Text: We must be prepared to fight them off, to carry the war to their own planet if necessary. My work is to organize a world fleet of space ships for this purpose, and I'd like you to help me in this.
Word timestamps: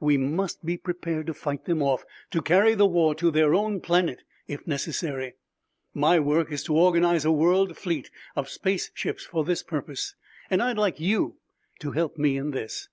We 0.00 0.16
must 0.16 0.66
be 0.66 0.76
prepared 0.76 1.28
to 1.28 1.34
fight 1.34 1.66
them 1.66 1.84
off, 1.84 2.04
to 2.32 2.42
carry 2.42 2.74
the 2.74 2.84
war 2.88 3.14
to 3.14 3.30
their 3.30 3.54
own 3.54 3.80
planet 3.80 4.24
if 4.48 4.66
necessary. 4.66 5.34
My 5.94 6.18
work 6.18 6.50
is 6.50 6.64
to 6.64 6.74
organize 6.76 7.24
a 7.24 7.30
world 7.30 7.76
fleet 7.76 8.10
of 8.34 8.48
space 8.48 8.90
ships 8.92 9.24
for 9.24 9.44
this 9.44 9.62
purpose, 9.62 10.16
and 10.50 10.60
I'd 10.60 10.78
like 10.78 10.98
you 10.98 11.36
to 11.78 11.92
help 11.92 12.18
me 12.18 12.36
in 12.36 12.50
this. 12.50 12.88